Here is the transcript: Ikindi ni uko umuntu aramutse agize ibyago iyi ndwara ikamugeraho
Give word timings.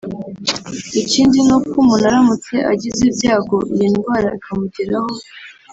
Ikindi 1.01 1.37
ni 1.47 1.53
uko 1.57 1.71
umuntu 1.83 2.05
aramutse 2.09 2.53
agize 2.71 3.01
ibyago 3.09 3.57
iyi 3.73 3.87
ndwara 3.93 4.27
ikamugeraho 4.37 5.11